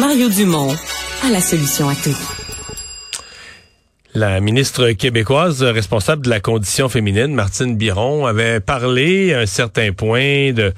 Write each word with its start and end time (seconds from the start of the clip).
Mario 0.00 0.28
Dumont 0.28 0.74
a 1.22 1.30
la 1.30 1.40
solution 1.40 1.88
à 1.88 1.94
tout. 1.94 2.16
La 4.12 4.40
ministre 4.40 4.90
québécoise 4.90 5.62
responsable 5.62 6.24
de 6.24 6.30
la 6.30 6.40
condition 6.40 6.88
féminine, 6.88 7.32
Martine 7.32 7.76
Biron, 7.76 8.26
avait 8.26 8.58
parlé 8.58 9.34
à 9.34 9.40
un 9.40 9.46
certain 9.46 9.92
point 9.92 10.52
de 10.52 10.72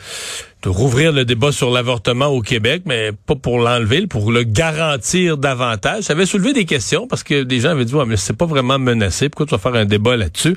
rouvrir 0.68 1.12
le 1.12 1.24
débat 1.24 1.52
sur 1.52 1.70
l'avortement 1.70 2.26
au 2.26 2.40
Québec, 2.40 2.82
mais 2.86 3.12
pas 3.12 3.34
pour 3.34 3.58
l'enlever, 3.58 4.06
pour 4.06 4.32
le 4.32 4.42
garantir 4.42 5.36
davantage. 5.36 6.04
Ça 6.04 6.12
avait 6.12 6.26
soulevé 6.26 6.52
des 6.52 6.64
questions 6.64 7.06
parce 7.06 7.22
que 7.22 7.42
des 7.42 7.60
gens 7.60 7.70
avaient 7.70 7.84
dit, 7.84 7.94
ouais, 7.94 8.06
mais 8.06 8.16
c'est 8.16 8.36
pas 8.36 8.46
vraiment 8.46 8.78
menacé. 8.78 9.28
Pourquoi 9.28 9.46
tu 9.46 9.50
vas 9.52 9.58
faire 9.58 9.80
un 9.80 9.84
débat 9.84 10.16
là-dessus? 10.16 10.56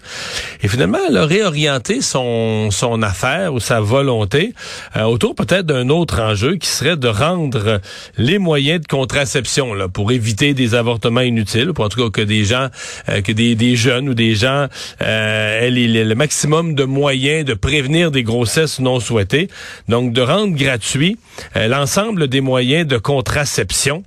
Et 0.62 0.68
finalement, 0.68 1.00
elle 1.08 1.18
a 1.18 1.26
réorienté 1.26 2.02
son, 2.02 2.72
son 2.72 3.02
affaire 3.02 3.54
ou 3.54 3.60
sa 3.60 3.80
volonté 3.82 4.54
euh, 4.96 5.04
autour 5.04 5.36
peut-être 5.36 5.66
d'un 5.66 5.90
autre 5.90 6.20
enjeu 6.22 6.56
qui 6.56 6.68
serait 6.68 6.98
de 6.98 7.08
rendre 7.08 7.82
les 8.18 8.40
moyens 8.40 8.82
de 8.82 8.88
contraception 8.88 9.74
là, 9.74 9.88
pour 9.88 10.12
éviter 10.12 10.54
des 10.54 10.76
avortements 10.76 11.22
inutiles, 11.22 11.74
pour 11.74 11.86
en 11.86 11.90
tout 11.90 12.04
cas 12.04 12.22
que 12.22 12.26
des 12.26 12.46
gens, 12.46 12.68
euh, 13.10 13.22
que 13.22 13.32
des, 13.32 13.56
des 13.56 13.76
jeunes 13.76 14.10
ou 14.10 14.14
des 14.14 14.36
gens 14.36 14.68
euh, 15.02 15.62
aient 15.62 15.70
le 15.70 16.16
maximum 16.16 16.76
de 16.76 16.84
moyens 16.84 17.46
de 17.46 17.54
prévenir 17.54 18.12
des 18.12 18.24
grossesses 18.24 18.80
non 18.80 19.00
souhaitées. 19.00 19.50
Donc, 19.88 19.99
donc 20.00 20.14
de 20.14 20.22
rendre 20.22 20.56
gratuit 20.56 21.18
euh, 21.58 21.68
l'ensemble 21.68 22.28
des 22.28 22.40
moyens 22.40 22.88
de 22.88 22.98
contraception. 22.98 24.04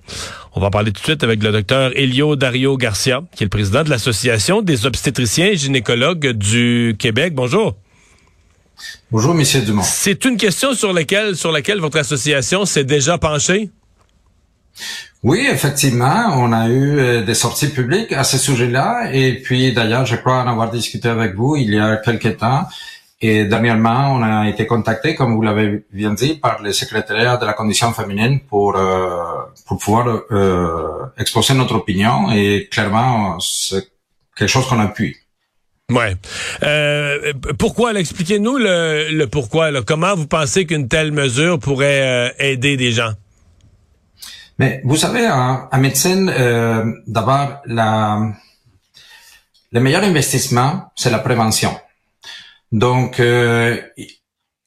On 0.55 0.61
va 0.61 0.71
parler 0.71 0.91
tout 0.91 1.01
de 1.01 1.07
suite 1.07 1.23
avec 1.23 1.43
le 1.43 1.53
docteur 1.53 1.93
Elio 1.95 2.35
Dario 2.35 2.77
Garcia, 2.79 3.23
qui 3.35 3.45
est 3.45 3.47
le 3.47 3.51
président 3.51 3.85
de 3.85 3.91
l'Association 3.91 4.63
des 4.63 4.87
obstétriciens 4.87 5.47
et 5.47 5.57
gynécologues 5.57 6.29
du 6.29 6.97
Québec. 6.99 7.35
Bonjour. 7.35 7.75
Bonjour, 9.11 9.35
Monsieur 9.35 9.61
Dumont. 9.61 9.83
C'est 9.85 10.25
une 10.25 10.37
question 10.37 10.75
sur 10.75 10.93
laquelle, 10.93 11.37
sur 11.37 11.53
laquelle 11.53 11.79
votre 11.79 11.99
association 11.99 12.65
s'est 12.65 12.85
déjà 12.85 13.19
penchée? 13.19 13.71
Oui, 15.23 15.47
effectivement, 15.49 16.35
on 16.37 16.53
a 16.53 16.69
eu 16.69 16.99
euh, 16.99 17.23
des 17.23 17.35
sorties 17.35 17.69
publiques 17.69 18.13
à 18.13 18.25
ce 18.25 18.39
sujet-là. 18.39 19.11
Et 19.13 19.35
puis, 19.35 19.73
d'ailleurs, 19.73 20.07
je 20.07 20.17
crois 20.17 20.43
en 20.43 20.49
avoir 20.49 20.71
discuté 20.71 21.09
avec 21.09 21.35
vous 21.35 21.55
il 21.57 21.75
y 21.75 21.79
a 21.79 21.99
quelques 21.99 22.39
temps. 22.39 22.65
Et 23.25 23.45
dernièrement, 23.45 24.15
on 24.17 24.23
a 24.23 24.49
été 24.49 24.67
contacté, 24.67 25.15
comme 25.15 25.37
vous 25.37 25.43
l'avez 25.43 25.85
bien 25.93 26.13
dit, 26.13 26.35
par 26.35 26.61
le 26.61 26.73
secrétariat 26.73 27.37
de 27.37 27.47
la 27.47 27.53
condition 27.53 27.93
féminine 27.93 28.41
pour 28.41 28.77
euh, 28.77 29.15
pour 29.67 29.79
pouvoir 29.79 30.09
euh, 30.09 31.07
exposer 31.17 31.55
notre 31.55 31.77
opinion. 31.77 32.33
Et 32.33 32.69
clairement, 32.69 33.39
c'est 33.39 33.87
quelque 34.37 34.49
chose 34.49 34.67
qu'on 34.67 34.81
appuie. 34.81 35.15
Ouais. 35.89 36.17
Euh, 36.65 37.33
pourquoi 37.61 37.95
Expliquez-nous 37.95 38.59
le, 38.59 39.11
le 39.13 39.27
pourquoi. 39.29 39.71
Là. 39.71 39.83
Comment 39.87 40.17
vous 40.17 40.27
pensez 40.27 40.67
qu'une 40.67 40.89
telle 40.89 41.13
mesure 41.13 41.61
pourrait 41.61 42.03
euh, 42.03 42.51
aider 42.51 42.77
des 42.77 42.91
gens? 42.91 43.13
Mais 44.59 44.81
vous 44.85 44.97
savez, 44.97 45.29
en, 45.29 45.69
en 45.71 45.79
médecine, 45.79 46.29
euh, 46.37 46.93
d'abord, 47.07 47.61
la 47.67 48.33
le 49.75 49.81
meilleur 49.81 50.03
investissement, 50.03 50.93
c'est 50.97 51.11
la 51.11 51.21
prévention. 51.21 51.73
Donc, 52.73 53.21
euh, 53.21 53.81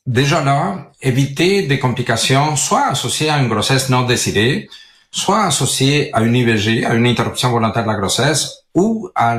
déjà 0.06 0.44
là, 0.44 0.92
éviter 1.02 1.64
des 1.64 1.80
complications 1.80 2.56
soit 2.56 2.86
associées 2.88 3.30
à 3.30 3.40
une 3.40 3.50
grossesse 3.50 3.90
non 3.90 4.04
désirée, 4.04 4.70
soit 5.12 5.44
associées 5.46 6.16
à 6.16 6.22
une 6.22 6.36
IVG, 6.36 6.86
à 6.86 6.94
une 6.94 7.08
interruption 7.08 7.50
volontaire 7.50 7.84
de 7.84 7.90
la 7.90 7.96
grossesse, 7.96 8.64
ou 8.76 9.10
à, 9.16 9.32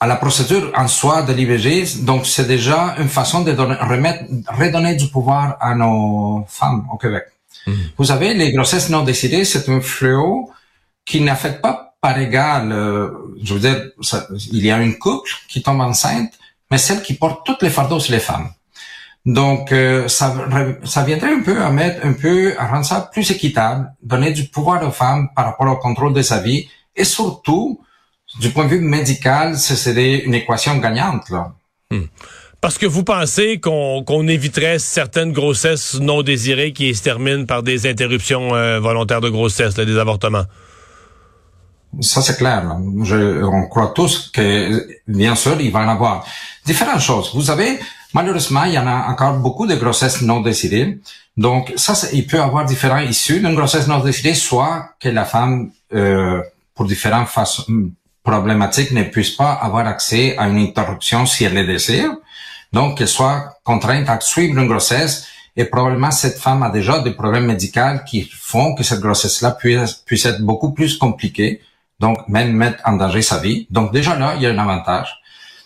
à 0.00 0.06
la 0.06 0.16
procédure 0.16 0.72
en 0.76 0.88
soi 0.88 1.22
de 1.22 1.32
l'IVG. 1.32 2.02
Donc, 2.04 2.26
c'est 2.26 2.46
déjà 2.46 2.96
une 2.98 3.08
façon 3.08 3.42
de 3.42 3.52
donner, 3.52 3.76
remettre, 3.76 4.24
redonner 4.48 4.96
du 4.96 5.08
pouvoir 5.08 5.56
à 5.60 5.74
nos 5.74 6.44
femmes 6.48 6.86
au 6.92 6.96
Québec. 6.96 7.24
Mmh. 7.66 7.72
Vous 7.96 8.04
savez, 8.04 8.34
les 8.34 8.52
grossesses 8.52 8.90
non 8.90 9.02
désirées, 9.02 9.44
c'est 9.44 9.68
un 9.68 9.80
fléau 9.80 10.50
qui 11.04 11.20
n'affecte 11.20 11.60
pas 11.60 11.94
par 12.00 12.18
égal, 12.18 12.70
euh, 12.70 13.08
je 13.42 13.54
veux 13.54 13.60
dire, 13.60 13.82
il 14.52 14.64
y 14.64 14.70
a 14.70 14.78
une 14.82 14.98
couple 14.98 15.30
qui 15.48 15.62
tombe 15.62 15.80
enceinte, 15.80 16.32
mais 16.74 16.78
celle 16.78 17.02
qui 17.02 17.14
porte 17.14 17.46
toutes 17.46 17.62
les 17.62 17.70
fardeaux, 17.70 18.00
c'est 18.00 18.10
les 18.10 18.18
femmes. 18.18 18.48
Donc, 19.24 19.70
euh, 19.70 20.08
ça, 20.08 20.34
ça 20.82 21.04
viendrait 21.04 21.32
un 21.32 21.40
peu 21.40 21.62
à 21.62 21.70
mettre 21.70 22.04
un 22.04 22.14
peu, 22.14 22.52
à 22.58 22.66
rendre 22.66 22.84
ça 22.84 23.08
plus 23.12 23.30
équitable, 23.30 23.92
donner 24.02 24.32
du 24.32 24.48
pouvoir 24.48 24.84
aux 24.84 24.90
femmes 24.90 25.28
par 25.36 25.44
rapport 25.44 25.68
au 25.68 25.76
contrôle 25.76 26.12
de 26.12 26.20
sa 26.20 26.40
vie, 26.40 26.68
et 26.96 27.04
surtout, 27.04 27.80
du 28.40 28.50
point 28.50 28.64
de 28.64 28.70
vue 28.70 28.80
médical, 28.80 29.56
ce 29.56 29.76
serait 29.76 30.24
une 30.26 30.34
équation 30.34 30.76
gagnante, 30.78 31.30
là. 31.30 31.52
Hmm. 31.92 32.06
Parce 32.60 32.76
que 32.76 32.86
vous 32.86 33.04
pensez 33.04 33.60
qu'on 33.60 34.26
éviterait 34.26 34.80
certaines 34.80 35.30
grossesses 35.30 36.00
non 36.00 36.22
désirées 36.22 36.72
qui 36.72 36.92
se 36.92 37.04
terminent 37.04 37.44
par 37.44 37.62
des 37.62 37.86
interruptions 37.86 38.56
euh, 38.56 38.80
volontaires 38.80 39.20
de 39.20 39.28
grossesse, 39.28 39.74
des 39.74 39.96
avortements? 39.96 40.46
Ça, 42.00 42.22
c'est 42.22 42.36
clair. 42.36 42.76
Je, 43.02 43.42
on 43.42 43.66
croit 43.66 43.92
tous 43.94 44.30
que, 44.32 44.86
bien 45.06 45.34
sûr, 45.34 45.60
il 45.60 45.70
va 45.70 45.80
en 45.80 45.88
avoir 45.88 46.24
différentes 46.64 47.00
choses. 47.00 47.30
Vous 47.34 47.42
savez, 47.42 47.78
malheureusement, 48.12 48.64
il 48.64 48.72
y 48.72 48.78
en 48.78 48.86
a 48.86 49.08
encore 49.08 49.34
beaucoup 49.38 49.66
de 49.66 49.74
grossesses 49.74 50.22
non 50.22 50.40
désirées. 50.40 50.98
Donc, 51.36 51.72
ça, 51.76 51.94
il 52.12 52.26
peut 52.26 52.40
avoir 52.40 52.64
différents 52.64 53.00
issues 53.00 53.40
d'une 53.40 53.54
grossesse 53.54 53.86
non 53.86 53.98
désirée, 53.98 54.34
soit 54.34 54.90
que 55.00 55.08
la 55.08 55.24
femme, 55.24 55.70
euh, 55.94 56.40
pour 56.74 56.86
différentes 56.86 57.28
façons 57.28 57.64
problématiques, 58.22 58.92
ne 58.92 59.02
puisse 59.04 59.30
pas 59.30 59.52
avoir 59.52 59.86
accès 59.86 60.36
à 60.38 60.48
une 60.48 60.58
interruption 60.58 61.26
si 61.26 61.44
elle 61.44 61.54
le 61.54 61.66
désire. 61.66 62.10
Donc, 62.72 62.98
qu'elle 62.98 63.08
soit 63.08 63.56
contrainte 63.62 64.08
à 64.08 64.18
suivre 64.20 64.58
une 64.58 64.66
grossesse 64.66 65.26
et 65.56 65.64
probablement 65.66 66.10
cette 66.10 66.38
femme 66.38 66.62
a 66.62 66.70
déjà 66.70 66.98
des 66.98 67.12
problèmes 67.12 67.46
médicaux 67.46 68.00
qui 68.06 68.28
font 68.32 68.74
que 68.74 68.82
cette 68.82 69.00
grossesse-là 69.00 69.52
puisse, 69.52 69.92
puisse 70.04 70.26
être 70.26 70.42
beaucoup 70.42 70.72
plus 70.72 70.96
compliquée 70.96 71.60
donc 72.04 72.18
même 72.28 72.52
mettre 72.52 72.80
en 72.84 72.94
danger 73.02 73.22
sa 73.22 73.38
vie. 73.38 73.66
Donc 73.70 73.86
déjà 73.98 74.12
là, 74.22 74.34
il 74.36 74.42
y 74.42 74.46
a 74.46 74.50
un 74.50 74.58
avantage. 74.58 75.08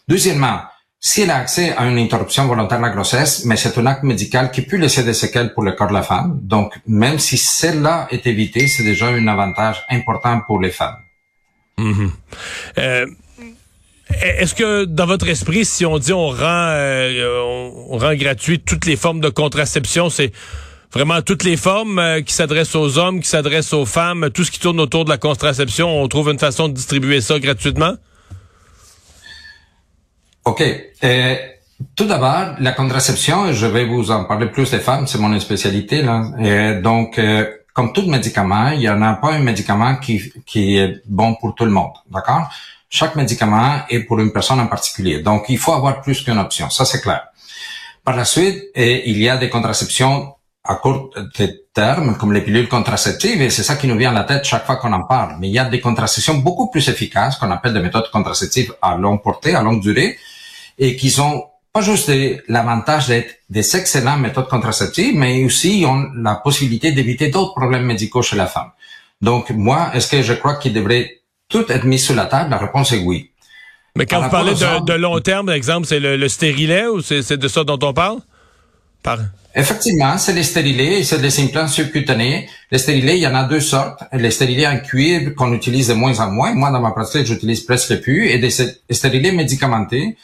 Deuxièmement, 0.07 0.59
si 1.01 1.23
elle 1.23 1.31
a 1.31 1.39
accès 1.45 1.75
à 1.77 1.83
une 1.91 1.99
interruption 1.99 2.47
volontaire 2.47 2.79
de 2.79 2.87
la 2.89 2.91
grossesse, 2.91 3.45
mais 3.45 3.57
c'est 3.57 3.77
un 3.79 3.87
acte 3.87 4.05
médical 4.05 4.45
qui 4.53 4.63
peut 4.63 4.77
laisser 4.85 5.03
des 5.03 5.15
séquelles 5.23 5.53
pour 5.55 5.65
le 5.69 5.73
corps 5.73 5.89
de 5.89 5.99
la 6.01 6.03
femme. 6.03 6.39
Donc, 6.55 6.69
même 6.87 7.19
si 7.19 7.37
celle-là 7.37 8.07
est 8.11 8.25
évitée, 8.27 8.67
c'est 8.69 8.85
déjà 8.85 9.07
un 9.09 9.27
avantage 9.27 9.85
important 9.91 10.41
pour 10.47 10.61
les 10.61 10.71
femmes. 10.71 11.01
Mm-hmm. 11.79 12.11
euh, 12.79 13.07
Est-ce 14.41 14.55
que 14.55 14.85
dans 14.85 15.07
votre 15.07 15.29
esprit, 15.29 15.65
si 15.65 15.85
on 15.87 15.99
dit 15.99 16.13
on 16.13 16.29
rend, 16.29 16.67
euh, 16.71 17.41
on 17.93 17.99
rend 17.99 18.15
gratuit 18.15 18.59
toutes 18.61 18.87
les 18.87 18.97
formes 18.97 19.21
de 19.21 19.31
contraception, 19.43 20.09
c'est 20.09 20.33
vraiment 20.93 21.23
toutes 21.23 21.45
les 21.45 21.57
formes 21.57 21.99
euh, 21.99 22.21
qui 22.23 22.33
s'adressent 22.33 22.75
aux 22.75 22.99
hommes, 22.99 23.21
qui 23.21 23.29
s'adressent 23.29 23.73
aux 23.73 23.87
femmes, 23.87 24.31
tout 24.31 24.45
ce 24.45 24.51
qui 24.51 24.61
tourne 24.61 24.81
autour 24.81 25.05
de 25.05 25.11
la 25.11 25.19
contraception, 25.19 26.03
on 26.03 26.09
trouve 26.09 26.31
une 26.31 26.39
façon 26.39 26.69
de 26.69 26.75
distribuer 26.75 27.21
ça 27.21 27.39
gratuitement? 27.39 27.95
OK. 30.45 30.63
Euh, 31.05 31.37
tout 31.95 32.07
d'abord, 32.07 32.57
la 32.59 32.73
contraception, 32.73 33.53
je 33.53 33.67
vais 33.67 33.85
vous 33.85 34.11
en 34.11 34.25
parler 34.25 34.47
plus 34.47 34.71
des 34.71 34.81
femmes, 34.81 35.07
c'est 35.07 35.19
mon 35.19 35.39
spécialité. 35.39 36.03
Là. 36.03 36.25
Euh, 36.41 36.81
donc, 36.81 37.21
comme 37.73 37.93
tout 37.93 38.07
médicament, 38.09 38.71
il 38.71 38.81
n'y 38.81 38.89
en 38.89 39.01
a 39.03 39.15
pas 39.15 39.33
un 39.33 39.39
médicament 39.39 39.97
qui, 39.97 40.33
qui 40.45 40.77
est 40.77 41.01
bon 41.07 41.37
pour 41.37 41.55
tout 41.55 41.65
le 41.65 41.71
monde. 41.71 41.93
D'accord? 42.11 42.49
Chaque 42.91 43.15
médicament 43.15 43.83
est 43.91 44.01
pour 44.01 44.19
une 44.19 44.33
personne 44.33 44.59
en 44.59 44.67
particulier. 44.67 45.21
Donc, 45.21 45.45
il 45.51 45.59
faut 45.59 45.73
avoir 45.73 46.01
plus 46.01 46.25
qu'une 46.25 46.39
option. 46.39 46.71
Ça, 46.71 46.85
c'est 46.85 47.01
clair. 47.01 47.29
Par 48.03 48.17
la 48.17 48.25
suite, 48.25 48.65
il 48.75 49.19
y 49.19 49.29
a 49.29 49.37
des 49.37 49.51
contraceptions 49.51 50.35
à 50.69 50.75
court 50.75 51.11
terme, 51.73 52.17
comme 52.19 52.35
les 52.35 52.43
pilules 52.43 52.69
contraceptives, 52.69 53.41
et 53.41 53.49
c'est 53.49 53.63
ça 53.63 53.77
qui 53.77 53.87
nous 53.87 53.97
vient 53.97 54.11
à 54.11 54.15
la 54.15 54.25
tête 54.25 54.45
chaque 54.45 54.67
fois 54.67 54.77
qu'on 54.77 54.93
en 54.93 55.05
parle. 55.05 55.37
Mais 55.41 55.49
il 55.49 55.55
y 55.55 55.59
a 55.59 55.65
des 55.65 55.81
contraceptions 55.81 56.35
beaucoup 56.35 56.71
plus 56.71 56.87
efficaces, 56.91 57.37
qu'on 57.37 57.51
appelle 57.51 57.73
des 57.73 57.81
méthodes 57.81 58.11
contraceptives 58.11 58.75
à 58.83 58.97
longue 58.97 59.23
portée, 59.23 59.55
à 59.55 59.63
longue 59.63 59.81
durée, 59.81 60.19
et 60.79 60.95
qui 60.95 61.19
ont 61.21 61.45
pas 61.73 61.81
juste 61.81 62.13
l'avantage 62.49 63.09
d'être 63.09 63.37
des 63.49 63.77
excellentes 63.77 64.21
méthodes 64.21 64.49
contraceptives, 64.49 65.17
mais 65.17 65.43
aussi 65.43 65.85
ont 65.89 66.11
la 66.15 66.35
possibilité 66.35 66.93
d'éviter 66.93 67.29
d'autres 67.29 67.55
problèmes 67.55 67.87
médicaux 67.87 68.21
chez 68.21 68.37
la 68.37 68.47
femme. 68.47 68.71
Donc, 69.23 69.49
moi, 69.51 69.91
est-ce 69.95 70.09
que 70.11 70.21
je 70.21 70.35
crois 70.35 70.57
qu'il 70.57 70.75
devrait 70.75 71.23
tout 71.49 71.65
être 71.71 71.85
mis 71.85 71.99
sur 71.99 72.15
la 72.15 72.27
table? 72.27 72.51
La 72.51 72.59
réponse 72.59 72.93
est 72.93 72.99
oui. 72.99 73.31
Mais 73.97 74.05
quand 74.05 74.21
vous 74.21 74.29
parlez 74.29 74.53
de, 74.53 74.93
long 74.93 75.19
terme, 75.21 75.47
par 75.47 75.55
exemple, 75.55 75.87
c'est 75.87 75.99
le, 75.99 76.19
le 76.19 76.29
stérilet 76.29 76.87
ou 76.87 77.01
c'est 77.01 77.37
de 77.39 77.49
ça 77.49 77.65
dont 77.65 77.79
on 77.83 77.95
parle? 77.95 78.19
Par... 79.03 79.19
Effectivement, 79.59 80.17
c'est 80.19 80.35
les 80.35 80.45
stérilés 80.45 81.03
c'est 81.03 81.21
les 81.21 81.41
implants 81.41 81.67
subcutanés. 81.67 82.49
Les 82.71 82.79
stérilés, 82.79 83.17
il 83.17 83.23
y 83.23 83.27
en 83.27 83.35
a 83.35 83.43
deux 83.43 83.61
sortes. 83.61 84.05
Les 84.13 84.31
stérilés 84.31 84.69
en 84.69 84.79
cuivre 84.79 85.35
qu'on 85.35 85.53
utilise 85.53 85.89
de 85.89 85.95
moins 85.95 86.21
en 86.21 86.31
moins. 86.31 86.55
Moi, 86.55 86.71
dans 86.71 86.81
ma 86.81 86.93
pratique, 86.93 87.27
j'utilise 87.27 87.63
presque 87.63 88.01
plus. 88.01 88.29
Et 88.29 88.39
des 88.39 88.51
stérilés 88.51 89.33
médicamentés 89.33 90.17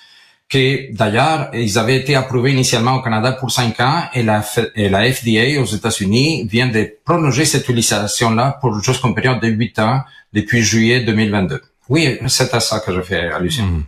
qui, 0.49 0.91
d'ailleurs, 0.93 1.51
ils 1.53 1.77
avaient 1.79 1.97
été 1.97 2.15
approuvés 2.15 2.53
initialement 2.53 2.95
au 2.95 3.03
Canada 3.03 3.33
pour 3.33 3.51
cinq 3.51 3.81
ans 3.81 4.05
et 4.15 4.23
la, 4.23 4.41
FDA 4.43 5.61
aux 5.61 5.65
États-Unis 5.65 6.47
vient 6.49 6.69
de 6.69 6.89
prolonger 7.05 7.45
cette 7.45 7.69
utilisation-là 7.69 8.59
pour 8.61 8.81
jusqu'à 8.81 9.09
période 9.09 9.41
de 9.41 9.49
huit 9.49 9.77
ans 9.81 10.03
depuis 10.33 10.63
juillet 10.63 11.01
2022. 11.01 11.61
Oui, 11.89 12.19
c'est 12.29 12.55
à 12.55 12.61
ça 12.61 12.79
que 12.79 12.95
je 12.95 13.01
fais 13.01 13.33
allusion. 13.33 13.65
Mmh. 13.65 13.85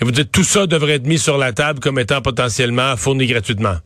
Et 0.00 0.04
vous 0.04 0.12
dites 0.12 0.30
tout 0.30 0.44
ça 0.44 0.68
devrait 0.68 0.94
être 0.94 1.06
mis 1.06 1.18
sur 1.18 1.36
la 1.36 1.52
table 1.52 1.80
comme 1.80 1.98
étant 1.98 2.22
potentiellement 2.22 2.96
fourni 2.96 3.26
gratuitement. 3.26 3.78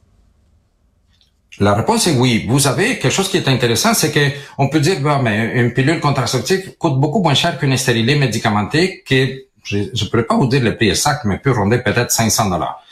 La 1.60 1.74
réponse 1.74 2.06
est 2.06 2.12
oui. 2.12 2.46
Vous 2.48 2.66
avez 2.66 2.98
quelque 2.98 3.12
chose 3.12 3.28
qui 3.28 3.36
est 3.36 3.48
intéressant, 3.48 3.94
c'est 3.94 4.10
que 4.10 4.20
on 4.58 4.68
peut 4.68 4.80
dire, 4.80 5.00
bah, 5.00 5.20
mais 5.22 5.52
une 5.60 5.72
pilule 5.72 6.00
contraceptive 6.00 6.76
coûte 6.78 6.98
beaucoup 6.98 7.22
moins 7.22 7.34
cher 7.34 7.58
qu'une 7.58 7.76
stérilet 7.76 8.16
médicamentée 8.16 9.02
que 9.06 9.44
je 9.62 9.78
ne 9.78 10.10
pourrais 10.10 10.24
pas 10.24 10.36
vous 10.36 10.46
dire 10.46 10.62
le 10.62 10.76
prix 10.76 10.88
exact, 10.88 11.24
mais 11.24 11.38
peut 11.38 11.52
ronder 11.52 11.78
peut-être 11.78 12.10
500 12.10 12.50
dollars. 12.50 12.82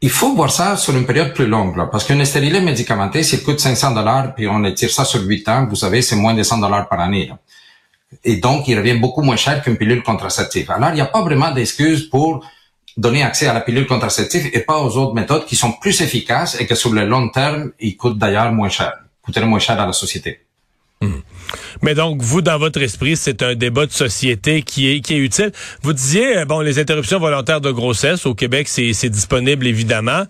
Il 0.00 0.10
faut 0.10 0.34
voir 0.34 0.50
ça 0.50 0.76
sur 0.76 0.94
une 0.94 1.06
période 1.06 1.32
plus 1.32 1.46
longue, 1.46 1.76
là, 1.76 1.86
parce 1.86 2.04
qu'une 2.04 2.24
stérilet 2.24 2.60
médicamentée, 2.60 3.22
s'il 3.22 3.42
coûte 3.42 3.58
500 3.58 3.92
dollars, 3.92 4.34
puis 4.34 4.46
on 4.46 4.62
étire 4.64 4.90
ça 4.90 5.04
sur 5.04 5.22
8 5.22 5.48
ans, 5.48 5.66
vous 5.66 5.76
savez, 5.76 6.02
c'est 6.02 6.16
moins 6.16 6.34
de 6.34 6.42
100 6.42 6.58
dollars 6.58 6.88
par 6.88 7.00
année. 7.00 7.32
Et 8.22 8.36
donc, 8.36 8.68
il 8.68 8.76
revient 8.76 8.98
beaucoup 8.98 9.22
moins 9.22 9.36
cher 9.36 9.62
qu'une 9.62 9.76
pilule 9.76 10.02
contraceptive. 10.02 10.70
Alors, 10.70 10.90
il 10.90 10.96
n'y 10.96 11.00
a 11.00 11.06
pas 11.06 11.22
vraiment 11.22 11.50
d'excuse 11.52 12.08
pour 12.08 12.44
donner 12.96 13.22
accès 13.22 13.46
à 13.46 13.52
la 13.52 13.60
pilule 13.60 13.86
contraceptive 13.86 14.50
et 14.52 14.60
pas 14.60 14.80
aux 14.80 14.96
autres 14.96 15.14
méthodes 15.14 15.46
qui 15.46 15.56
sont 15.56 15.72
plus 15.72 16.00
efficaces 16.00 16.60
et 16.60 16.66
que 16.66 16.74
sur 16.74 16.92
le 16.92 17.06
long 17.06 17.28
terme, 17.28 17.72
ils 17.80 17.96
coûtent 17.96 18.18
d'ailleurs 18.18 18.52
moins 18.52 18.68
cher, 18.68 18.92
coûteraient 19.22 19.46
moins 19.46 19.58
cher 19.58 19.80
à 19.80 19.86
la 19.86 19.92
société. 19.92 20.46
Hmm. 21.00 21.20
Mais 21.82 21.94
donc, 21.94 22.22
vous, 22.22 22.42
dans 22.42 22.58
votre 22.58 22.80
esprit, 22.82 23.16
c'est 23.16 23.42
un 23.42 23.54
débat 23.54 23.86
de 23.86 23.92
société 23.92 24.62
qui 24.62 24.90
est, 24.90 25.00
qui 25.00 25.14
est 25.14 25.18
utile. 25.18 25.52
Vous 25.82 25.92
disiez, 25.92 26.38
euh, 26.38 26.44
bon, 26.44 26.60
les 26.60 26.78
interruptions 26.78 27.18
volontaires 27.18 27.60
de 27.60 27.70
grossesse 27.70 28.26
au 28.26 28.34
Québec, 28.34 28.68
c'est 28.68 29.08
disponible 29.08 29.66
évidemment. 29.66 30.24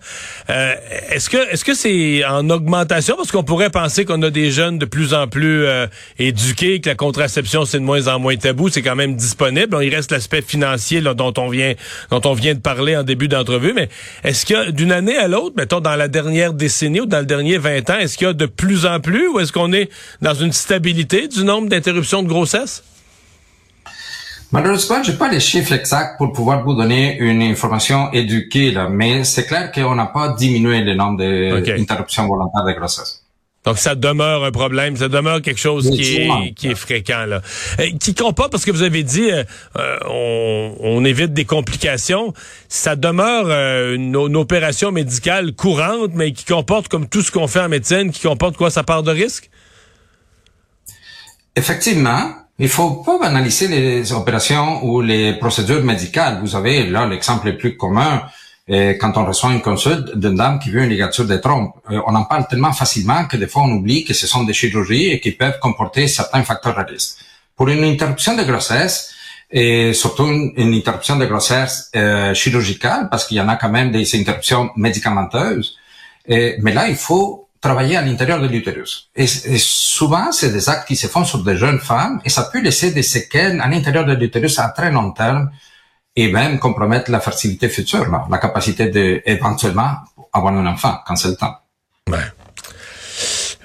Euh, 0.49 0.73
est-ce 1.09 1.29
que 1.29 1.37
est-ce 1.51 1.63
que 1.65 1.73
c'est 1.73 2.23
en 2.25 2.49
augmentation? 2.49 3.15
Parce 3.15 3.31
qu'on 3.31 3.43
pourrait 3.43 3.69
penser 3.69 4.05
qu'on 4.05 4.21
a 4.21 4.29
des 4.29 4.51
jeunes 4.51 4.77
de 4.77 4.85
plus 4.85 5.13
en 5.13 5.27
plus 5.27 5.65
euh, 5.65 5.87
éduqués, 6.19 6.81
que 6.81 6.89
la 6.89 6.95
contraception 6.95 7.65
c'est 7.65 7.79
de 7.79 7.83
moins 7.83 8.07
en 8.07 8.19
moins 8.19 8.35
tabou, 8.35 8.69
c'est 8.69 8.81
quand 8.81 8.95
même 8.95 9.15
disponible. 9.15 9.77
il 9.81 9.93
reste 9.93 10.11
l'aspect 10.11 10.41
financier 10.41 11.01
là, 11.01 11.13
dont 11.13 11.33
on 11.37 11.49
vient 11.49 11.73
dont 12.11 12.21
on 12.25 12.33
vient 12.33 12.53
de 12.53 12.59
parler 12.59 12.95
en 12.95 13.03
début 13.03 13.27
d'entrevue. 13.27 13.73
Mais 13.73 13.89
est-ce 14.23 14.45
que 14.45 14.71
d'une 14.71 14.91
année 14.91 15.17
à 15.17 15.27
l'autre, 15.27 15.55
mettons 15.57 15.79
dans 15.79 15.95
la 15.95 16.07
dernière 16.07 16.53
décennie 16.53 17.01
ou 17.01 17.05
dans 17.05 17.19
le 17.19 17.25
dernier 17.25 17.57
20 17.57 17.89
ans, 17.89 17.97
est-ce 17.97 18.17
qu'il 18.17 18.27
y 18.27 18.29
a 18.29 18.33
de 18.33 18.45
plus 18.45 18.85
en 18.85 18.99
plus 18.99 19.27
ou 19.27 19.39
est-ce 19.39 19.51
qu'on 19.51 19.73
est 19.73 19.89
dans 20.21 20.33
une 20.33 20.53
stabilité 20.53 21.27
du 21.35 21.43
nombre 21.43 21.69
d'interruptions 21.69 22.23
de 22.23 22.27
grossesse? 22.27 22.83
Malheureusement, 24.51 25.03
j'ai 25.03 25.13
pas 25.13 25.29
les 25.29 25.39
chiffres 25.39 25.73
exacts 25.73 26.17
pour 26.17 26.31
pouvoir 26.31 26.63
vous 26.63 26.75
donner 26.75 27.17
une 27.19 27.41
information 27.41 28.11
éduquée, 28.13 28.71
là, 28.71 28.87
mais 28.89 29.23
c'est 29.23 29.45
clair 29.45 29.71
qu'on 29.71 29.95
n'a 29.95 30.05
pas 30.05 30.29
diminué 30.29 30.81
le 30.81 30.93
nombre 30.93 31.17
d'interruptions 31.17 32.27
volontaires 32.27 32.63
de 32.63 32.71
grossesse. 32.71 33.25
Donc 33.65 33.79
ça 33.79 33.95
demeure 33.95 34.43
un 34.43 34.51
problème, 34.51 34.95
ça 34.95 35.09
demeure 35.09 35.41
quelque 35.41 35.59
chose 35.59 35.89
qui 35.89 36.17
est, 36.17 36.53
qui 36.53 36.67
est 36.67 36.75
fréquent 36.75 37.25
là. 37.25 37.41
Euh, 37.79 37.89
qui 37.99 38.13
comporte 38.13 38.51
parce 38.51 38.63
que 38.63 38.69
vous 38.69 38.83
avez 38.83 39.01
dit 39.01 39.31
euh, 39.31 39.43
euh, 39.77 39.97
on, 40.07 40.75
on, 40.81 41.03
évite 41.03 41.33
des 41.33 41.45
complications, 41.45 42.31
ça 42.69 42.95
demeure 42.95 43.47
une, 43.91 44.15
une, 44.15 44.35
opération 44.35 44.91
médicale 44.91 45.53
courante 45.53 46.11
mais 46.13 46.31
qui 46.31 46.45
comporte 46.45 46.89
comme 46.89 47.07
tout 47.09 47.23
ce 47.23 47.31
qu'on 47.31 47.47
fait 47.47 47.61
en 47.61 47.69
médecine, 47.69 48.11
qui 48.11 48.21
comporte 48.21 48.55
quoi? 48.55 48.69
Sa 48.69 48.83
part 48.83 49.01
de 49.01 49.09
risque? 49.09 49.49
Effectivement, 51.55 52.33
il 52.59 52.69
faut 52.69 52.91
pas 53.05 53.17
banaliser 53.17 53.67
les 53.67 54.13
opérations 54.13 54.83
ou 54.85 55.01
les 55.01 55.33
procédures 55.33 55.83
médicales. 55.83 56.39
Vous 56.41 56.55
avez 56.55 56.85
là 56.87 57.05
l'exemple 57.05 57.47
le 57.47 57.57
plus 57.57 57.77
commun 57.77 58.23
euh, 58.69 58.95
quand 58.99 59.15
on 59.17 59.25
reçoit 59.25 59.53
une 59.53 59.61
consulte 59.61 60.17
d'une 60.17 60.35
dame 60.35 60.59
qui 60.59 60.69
veut 60.71 60.83
une 60.83 60.89
ligature 60.89 61.25
des 61.25 61.39
trompes. 61.39 61.75
Euh, 61.91 62.01
on 62.07 62.15
en 62.15 62.23
parle 62.23 62.47
tellement 62.47 62.73
facilement 62.73 63.25
que 63.25 63.37
des 63.37 63.47
fois 63.47 63.63
on 63.63 63.71
oublie 63.71 64.03
que 64.03 64.13
ce 64.13 64.25
sont 64.25 64.43
des 64.43 64.53
chirurgies 64.53 65.11
et 65.11 65.19
qui 65.19 65.31
peuvent 65.31 65.59
comporter 65.59 66.07
certains 66.07 66.43
facteurs 66.43 66.75
de 66.75 66.91
risque. 66.91 67.19
Pour 67.55 67.69
une 67.69 67.83
interruption 67.83 68.35
de 68.35 68.43
grossesse, 68.43 69.13
et 69.51 69.93
surtout 69.93 70.25
une, 70.25 70.73
interruption 70.73 71.17
de 71.17 71.25
grossesse 71.25 71.91
euh, 71.95 72.33
chirurgicale, 72.33 73.07
parce 73.09 73.25
qu'il 73.25 73.37
y 73.37 73.41
en 73.41 73.47
a 73.47 73.55
quand 73.55 73.69
même 73.69 73.91
des 73.91 74.19
interruptions 74.19 74.71
médicamenteuses, 74.75 75.77
mais 76.27 76.73
là 76.73 76.89
il 76.89 76.95
faut 76.95 77.44
travailler 77.65 77.97
à 77.97 78.03
l'intérieur 78.03 78.39
de 78.39 78.47
l'utérus. 78.47 79.09
Et, 79.15 79.25
souvent, 79.57 80.31
c'est 80.31 80.51
des 80.51 80.69
actes 80.69 80.87
qui 80.87 80.95
se 80.95 81.07
font 81.07 81.25
sur 81.25 81.43
des 81.43 81.57
jeunes 81.57 81.79
femmes 81.79 82.21
et 82.23 82.29
ça 82.29 82.43
peut 82.51 82.61
laisser 82.61 82.91
des 82.91 83.01
séquelles 83.01 83.59
à 83.59 83.67
l'intérieur 83.67 84.05
de 84.05 84.13
l'utérus 84.13 84.59
à 84.59 84.69
très 84.69 84.91
long 84.91 85.11
terme 85.11 85.49
et 86.15 86.31
même 86.31 86.59
compromettre 86.59 87.09
la 87.09 87.19
fertilité 87.19 87.67
future, 87.69 88.05
la 88.29 88.37
capacité 88.37 88.89
de 88.89 89.21
éventuellement 89.25 89.91
avoir 90.31 90.53
un 90.53 90.65
enfant 90.67 90.95
quand 91.07 91.15
c'est 91.15 91.29
le 91.29 91.37
temps. 91.37 91.55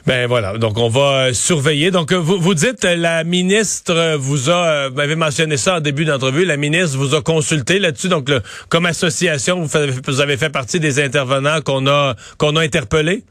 Ben 0.06 0.26
voilà, 0.26 0.56
donc 0.56 0.78
on 0.78 0.88
va 0.88 1.26
euh, 1.26 1.32
surveiller. 1.34 1.90
Donc 1.90 2.10
euh, 2.10 2.16
vous, 2.16 2.40
vous 2.40 2.54
dites 2.54 2.84
euh, 2.84 2.96
la 2.96 3.22
ministre 3.22 4.16
vous 4.16 4.48
a, 4.48 4.88
vous 4.88 4.94
m'avez 4.94 5.14
mentionné 5.14 5.58
ça 5.58 5.76
en 5.76 5.80
début 5.80 6.06
d'entrevue, 6.06 6.46
la 6.46 6.56
ministre 6.56 6.96
vous 6.96 7.14
a 7.14 7.20
consulté 7.20 7.78
là-dessus. 7.78 8.08
Donc 8.08 8.30
comme 8.70 8.86
association, 8.86 9.60
vous, 9.60 9.68
vous, 10.06 10.20
avez 10.20 10.38
fait 10.38 10.48
partie 10.48 10.80
des 10.80 11.04
intervenants 11.04 11.60
qu'on 11.60 11.86
a 11.86 12.16
qu'on 12.38 12.56
a 12.56 12.62
interpellés? 12.62 13.24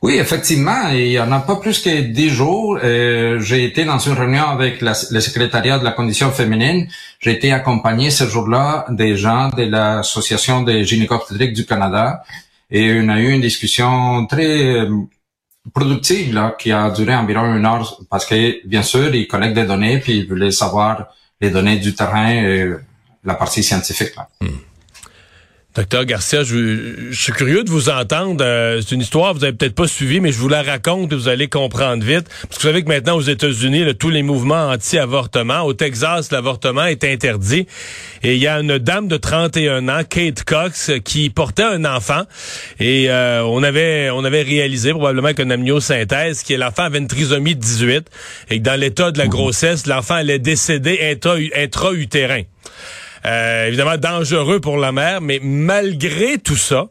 Oui, 0.00 0.14
effectivement, 0.14 0.90
il 0.90 1.08
y 1.08 1.20
en 1.20 1.32
a 1.32 1.40
pas 1.40 1.56
plus 1.56 1.80
que 1.80 2.00
dix 2.00 2.30
jours. 2.30 2.78
Euh, 2.84 3.40
j'ai 3.40 3.64
été 3.64 3.84
dans 3.84 3.98
une 3.98 4.12
réunion 4.12 4.44
avec 4.44 4.80
le 4.80 5.20
secrétariat 5.20 5.80
de 5.80 5.84
la 5.84 5.90
condition 5.90 6.30
féminine. 6.30 6.86
J'ai 7.18 7.32
été 7.32 7.52
accompagné 7.52 8.10
ce 8.10 8.24
jour-là 8.24 8.86
des 8.90 9.16
gens 9.16 9.48
de 9.48 9.64
l'association 9.64 10.62
des 10.62 10.84
gynécobstétriques 10.84 11.52
du 11.52 11.66
Canada 11.66 12.22
et 12.70 13.00
on 13.02 13.08
a 13.08 13.18
eu 13.18 13.30
une 13.32 13.40
discussion 13.40 14.24
très 14.26 14.76
euh, 14.76 14.88
productive 15.74 16.32
là, 16.32 16.54
qui 16.56 16.70
a 16.70 16.90
duré 16.90 17.16
environ 17.16 17.56
une 17.56 17.66
heure 17.66 18.00
parce 18.08 18.24
que 18.24 18.66
bien 18.66 18.82
sûr 18.82 19.12
ils 19.14 19.26
collectent 19.26 19.56
des 19.56 19.66
données 19.66 19.98
puis 19.98 20.18
ils 20.18 20.28
voulaient 20.28 20.52
savoir 20.52 21.08
les 21.40 21.50
données 21.50 21.78
du 21.78 21.94
terrain 21.94 22.30
et 22.30 22.70
la 23.24 23.34
partie 23.34 23.64
scientifique. 23.64 24.14
Là. 24.16 24.28
Hmm. 24.40 24.67
Docteur 25.78 26.06
Garcia, 26.06 26.42
je, 26.42 27.12
suis 27.12 27.32
curieux 27.32 27.62
de 27.62 27.70
vous 27.70 27.88
entendre. 27.88 28.44
Euh, 28.44 28.80
c'est 28.80 28.96
une 28.96 29.00
histoire 29.00 29.32
que 29.32 29.38
vous 29.38 29.44
avez 29.44 29.52
peut-être 29.52 29.76
pas 29.76 29.86
suivie, 29.86 30.18
mais 30.18 30.32
je 30.32 30.38
vous 30.38 30.48
la 30.48 30.60
raconte 30.60 31.12
et 31.12 31.14
vous 31.14 31.28
allez 31.28 31.46
comprendre 31.46 32.04
vite. 32.04 32.26
Parce 32.28 32.56
que 32.56 32.62
vous 32.62 32.68
savez 32.68 32.82
que 32.82 32.88
maintenant 32.88 33.14
aux 33.14 33.22
États-Unis, 33.22 33.84
tous 33.94 34.10
les 34.10 34.24
mouvements 34.24 34.70
anti-avortement, 34.70 35.60
au 35.60 35.74
Texas, 35.74 36.32
l'avortement 36.32 36.86
est 36.86 37.04
interdit. 37.04 37.68
Et 38.24 38.34
il 38.34 38.40
y 38.40 38.48
a 38.48 38.58
une 38.58 38.78
dame 38.78 39.06
de 39.06 39.16
31 39.16 39.88
ans, 39.88 40.02
Kate 40.02 40.42
Cox, 40.42 40.90
qui 41.04 41.30
portait 41.30 41.62
un 41.62 41.84
enfant. 41.84 42.22
Et 42.80 43.08
euh, 43.08 43.44
on 43.44 43.62
avait 43.62 44.10
on 44.10 44.24
avait 44.24 44.42
réalisé 44.42 44.90
probablement 44.90 45.32
qu'un 45.32 45.50
amniosynthèse, 45.50 46.42
qui 46.42 46.54
est 46.54 46.58
l'enfant 46.58 46.82
avait 46.82 46.98
une 46.98 47.06
trisomie 47.06 47.54
de 47.54 47.60
18, 47.60 48.10
et 48.50 48.58
que 48.58 48.64
dans 48.64 48.80
l'état 48.80 49.12
de 49.12 49.18
la 49.18 49.28
grossesse, 49.28 49.86
l'enfant 49.86 50.14
allait 50.14 50.40
décéder 50.40 51.16
intra-utérin. 51.54 52.42
Euh, 53.26 53.66
évidemment 53.66 53.96
dangereux 53.96 54.60
pour 54.60 54.76
la 54.76 54.92
mère, 54.92 55.20
mais 55.20 55.40
malgré 55.42 56.38
tout 56.38 56.56
ça, 56.56 56.86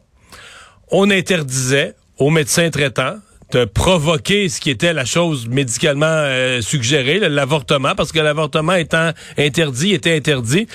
on 0.90 1.10
interdisait 1.10 1.94
aux 2.18 2.30
médecins 2.30 2.70
traitants 2.70 3.16
de 3.52 3.64
provoquer 3.64 4.48
ce 4.48 4.60
qui 4.60 4.70
était 4.70 4.92
la 4.92 5.04
chose 5.04 5.48
médicalement 5.48 6.06
euh, 6.06 6.60
suggérée, 6.60 7.18
l'avortement, 7.18 7.94
parce 7.94 8.12
que 8.12 8.18
l'avortement 8.18 8.74
étant 8.74 9.12
interdit, 9.38 9.94
était 9.94 10.14
interdit. 10.14 10.68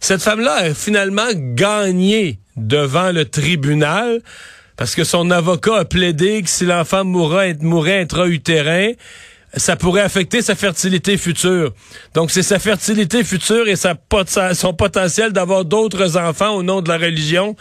Cette 0.00 0.22
femme-là 0.22 0.54
a 0.54 0.74
finalement 0.74 1.30
gagné 1.34 2.38
devant 2.56 3.10
le 3.12 3.24
tribunal 3.24 4.20
parce 4.76 4.94
que 4.94 5.04
son 5.04 5.30
avocat 5.30 5.80
a 5.80 5.84
plaidé 5.84 6.42
que 6.42 6.48
si 6.48 6.64
l'enfant 6.64 7.04
mourrait, 7.04 7.54
mourrait 7.60 8.00
intra-utérin, 8.00 8.92
ça 9.56 9.76
pourrait 9.76 10.02
affecter 10.02 10.42
sa 10.42 10.54
fertilité 10.54 11.16
future. 11.16 11.72
Donc, 12.14 12.30
c'est 12.30 12.42
sa 12.42 12.58
fertilité 12.58 13.24
future 13.24 13.68
et 13.68 13.76
sa, 13.76 13.94
son 14.54 14.74
potentiel 14.74 15.32
d'avoir 15.32 15.64
d'autres 15.64 16.16
enfants 16.16 16.54
au 16.54 16.62
nom 16.62 16.80
de 16.82 16.88
la 16.88 16.98
religion 16.98 17.56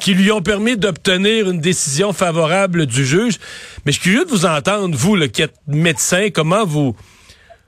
qui 0.00 0.14
lui 0.14 0.30
ont 0.32 0.42
permis 0.42 0.76
d'obtenir 0.76 1.48
une 1.48 1.60
décision 1.60 2.12
favorable 2.12 2.86
du 2.86 3.06
juge. 3.06 3.38
Mais 3.84 3.92
je 3.92 4.00
suis 4.00 4.10
curieux 4.10 4.24
de 4.24 4.30
vous 4.30 4.46
entendre, 4.46 4.96
vous, 4.96 5.16
le 5.16 5.28
qui 5.28 5.42
êtes 5.42 5.54
médecin, 5.66 6.28
comment 6.32 6.64
vous... 6.64 6.94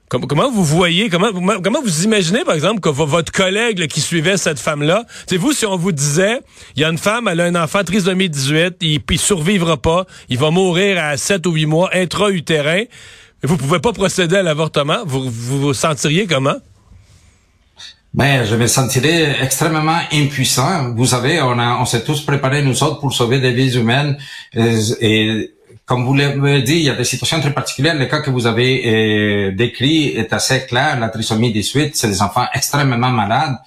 Comment, 0.09 0.49
vous 0.49 0.63
voyez, 0.63 1.09
comment, 1.09 1.33
comment 1.61 1.81
vous 1.81 2.05
imaginez, 2.05 2.45
par 2.45 2.55
exemple, 2.55 2.79
que 2.79 2.87
votre 2.87 3.29
collègue 3.29 3.87
qui 3.87 3.99
suivait 3.99 4.37
cette 4.37 4.57
femme-là, 4.57 5.03
c'est 5.25 5.35
vous, 5.35 5.51
si 5.51 5.65
on 5.65 5.75
vous 5.75 5.91
disait, 5.91 6.39
il 6.77 6.81
y 6.81 6.85
a 6.85 6.89
une 6.89 6.97
femme, 6.97 7.27
elle 7.27 7.41
a 7.41 7.43
un 7.43 7.55
enfant 7.55 7.83
trisomie 7.83 8.29
18, 8.29 8.77
il, 8.79 9.01
il 9.09 9.19
survivra 9.19 9.75
pas, 9.75 10.05
il 10.29 10.37
va 10.37 10.49
mourir 10.49 11.03
à 11.03 11.17
7 11.17 11.45
ou 11.45 11.51
8 11.51 11.65
mois, 11.65 11.89
intra-utérin, 11.91 12.83
vous 13.43 13.57
pouvez 13.57 13.79
pas 13.79 13.93
procéder 13.93 14.37
à 14.37 14.43
l'avortement? 14.43 15.03
Vous, 15.05 15.29
vous 15.29 15.73
sentiriez 15.73 16.27
comment? 16.27 16.57
Ben, 18.13 18.45
je 18.45 18.55
me 18.55 18.65
sentirais 18.65 19.37
extrêmement 19.43 19.99
impuissant. 20.11 20.93
Vous 20.95 21.05
savez, 21.05 21.39
on 21.41 21.59
a, 21.59 21.77
on 21.77 21.85
s'est 21.85 22.03
tous 22.03 22.21
préparés 22.21 22.63
nous 22.63 22.81
autres 22.81 22.99
pour 22.99 23.13
sauver 23.13 23.39
des 23.39 23.51
vies 23.51 23.75
humaines. 23.77 24.17
Et, 24.55 25.53
comme 25.85 26.03
vous 26.03 26.15
l'avez 26.15 26.63
dit, 26.63 26.77
il 26.77 26.81
y 26.81 26.89
a 26.89 26.95
des 26.95 27.03
situations 27.03 27.39
très 27.39 27.53
particulières. 27.53 27.95
Le 27.95 28.07
cas 28.07 28.21
que 28.21 28.31
vous 28.31 28.47
avez 28.47 28.71
euh, 28.85 29.51
décrit 29.55 30.07
est 30.07 30.33
assez 30.33 30.65
clair. 30.65 30.99
La 30.99 31.09
trisomie 31.09 31.53
18, 31.53 31.95
c'est 31.95 32.07
des 32.07 32.21
enfants 32.21 32.47
extrêmement 32.53 33.11
malades. 33.11 33.57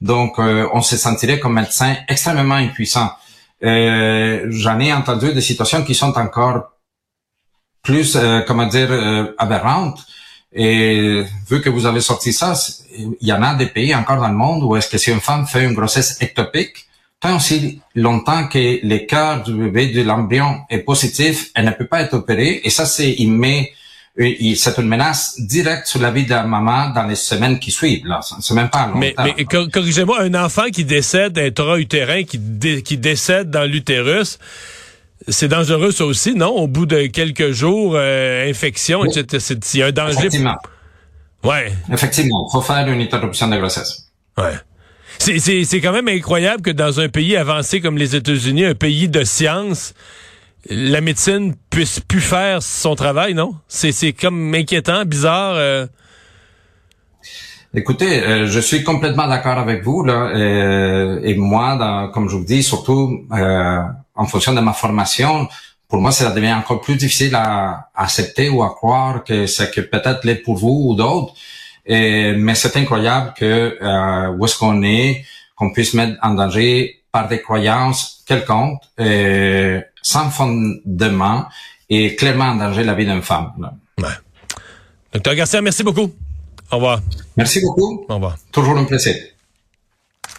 Donc, 0.00 0.38
euh, 0.38 0.68
on 0.74 0.82
se 0.82 0.98
sentirait 0.98 1.40
comme 1.40 1.54
médecin 1.54 1.96
extrêmement 2.06 2.56
impuissant. 2.56 3.10
Euh, 3.64 4.46
J'en 4.50 4.78
ai 4.80 4.92
entendu 4.92 5.32
des 5.32 5.40
situations 5.40 5.82
qui 5.82 5.94
sont 5.94 6.12
encore 6.18 6.73
plus, 7.84 8.16
euh, 8.16 8.40
comment 8.40 8.66
dire, 8.66 8.88
euh, 8.90 9.32
aberrante. 9.38 10.00
Et 10.52 11.22
vu 11.48 11.60
que 11.60 11.68
vous 11.68 11.86
avez 11.86 12.00
sorti 12.00 12.32
ça, 12.32 12.54
il 12.96 13.16
y 13.20 13.32
en 13.32 13.42
a 13.42 13.54
des 13.54 13.66
pays 13.66 13.94
encore 13.94 14.20
dans 14.20 14.28
le 14.28 14.34
monde 14.34 14.62
où 14.62 14.74
est-ce 14.76 14.88
que 14.88 14.98
si 14.98 15.10
une 15.10 15.20
femme 15.20 15.46
fait 15.46 15.64
une 15.64 15.74
grossesse 15.74 16.16
ectopique, 16.20 16.86
tant 17.20 17.36
aussi 17.36 17.80
longtemps 17.94 18.46
que 18.46 18.96
cœur 19.06 19.42
du 19.42 19.52
bébé, 19.52 19.88
de 19.88 20.02
l'embryon 20.02 20.60
est 20.70 20.78
positif, 20.78 21.50
elle 21.54 21.66
ne 21.66 21.72
peut 21.72 21.86
pas 21.86 22.02
être 22.02 22.14
opérée. 22.14 22.60
Et 22.62 22.70
ça, 22.70 22.86
c'est, 22.86 23.16
il 23.18 23.32
met, 23.32 23.72
c'est 24.16 24.78
une 24.78 24.86
menace 24.86 25.34
directe 25.40 25.88
sur 25.88 26.00
la 26.00 26.12
vie 26.12 26.24
de 26.24 26.30
la 26.30 26.44
maman 26.44 26.90
dans 26.90 27.04
les 27.04 27.16
semaines 27.16 27.58
qui 27.58 27.72
suivent. 27.72 28.06
Là, 28.06 28.20
c'est 28.22 28.54
même 28.54 28.70
pas 28.70 28.92
Mais, 28.94 29.12
mais 29.18 29.44
corrigez-moi, 29.44 30.20
un 30.20 30.34
enfant 30.34 30.70
qui 30.72 30.84
décède 30.84 31.36
intra-utérin, 31.36 32.22
qui, 32.22 32.38
qui 32.84 32.96
décède 32.96 33.50
dans 33.50 33.68
l'utérus, 33.68 34.38
c'est 35.28 35.48
dangereux 35.48 35.90
ça 35.90 36.04
aussi, 36.04 36.34
non? 36.34 36.50
Au 36.50 36.66
bout 36.66 36.86
de 36.86 37.06
quelques 37.06 37.50
jours, 37.52 37.94
euh, 37.96 38.48
infection, 38.48 39.04
etc. 39.04 39.62
Il 39.74 39.80
y 39.80 39.82
a 39.82 39.86
un 39.86 39.92
danger. 39.92 40.18
Effectivement. 40.18 40.56
Ouais. 41.42 41.72
Effectivement, 41.92 42.48
faut 42.50 42.62
faire 42.62 42.86
une 42.88 43.00
interruption 43.00 43.48
de 43.48 43.56
grossesse. 43.56 44.10
Ouais. 44.38 44.54
C'est 45.18 45.80
quand 45.80 45.92
même 45.92 46.08
incroyable 46.08 46.62
que 46.62 46.70
dans 46.70 47.00
un 47.00 47.08
pays 47.08 47.36
avancé 47.36 47.80
comme 47.80 47.96
les 47.96 48.16
États-Unis, 48.16 48.64
un 48.64 48.74
pays 48.74 49.08
de 49.08 49.24
science, 49.24 49.94
la 50.68 51.00
médecine 51.00 51.54
puisse 51.70 52.00
plus 52.00 52.20
faire 52.20 52.62
son 52.62 52.94
travail, 52.94 53.34
non? 53.34 53.54
C'est 53.68 54.12
comme 54.12 54.54
inquiétant, 54.54 55.04
bizarre. 55.04 55.54
Euh. 55.56 55.86
Écoutez, 57.74 58.22
euh, 58.22 58.46
je 58.46 58.60
suis 58.60 58.82
complètement 58.82 59.26
d'accord 59.26 59.58
avec 59.58 59.82
vous 59.82 60.04
là, 60.04 60.30
euh, 60.34 61.20
et 61.22 61.34
moi, 61.34 62.10
comme 62.14 62.28
je 62.28 62.36
vous 62.36 62.44
dis, 62.44 62.62
surtout 62.62 63.26
en 64.14 64.26
fonction 64.26 64.52
de 64.54 64.60
ma 64.60 64.72
formation, 64.72 65.48
pour 65.88 66.00
moi, 66.00 66.12
ça 66.12 66.30
devient 66.30 66.52
encore 66.52 66.80
plus 66.80 66.96
difficile 66.96 67.34
à, 67.34 67.90
accepter 67.94 68.48
ou 68.48 68.62
à 68.62 68.70
croire 68.70 69.24
que 69.24 69.46
c'est 69.46 69.70
que 69.70 69.80
peut-être 69.80 70.24
l'est 70.24 70.36
pour 70.36 70.56
vous 70.56 70.90
ou 70.90 70.94
d'autres. 70.94 71.34
mais 71.86 72.54
c'est 72.54 72.76
incroyable 72.76 73.34
que 73.36 73.78
où 74.36 74.44
est-ce 74.44 74.58
qu'on 74.58 74.82
est, 74.82 75.24
qu'on 75.56 75.72
puisse 75.72 75.94
mettre 75.94 76.16
en 76.22 76.34
danger 76.34 77.02
par 77.12 77.28
des 77.28 77.40
croyances 77.40 78.22
quelconques 78.26 78.82
sans 80.02 80.30
fondement 80.30 81.46
et 81.88 82.16
clairement 82.16 82.46
en 82.46 82.56
danger 82.56 82.84
la 82.84 82.94
vie 82.94 83.06
d'une 83.06 83.22
femme. 83.22 83.52
Ouais. 83.98 84.08
Docteur 85.12 85.34
Garcia, 85.34 85.60
merci 85.62 85.82
beaucoup. 85.82 86.12
Au 86.70 86.76
revoir. 86.76 87.00
Merci 87.36 87.60
beaucoup. 87.60 88.04
Au 88.08 88.14
revoir. 88.14 88.36
Toujours 88.50 88.76
un 88.76 88.84
plaisir. 88.84 89.14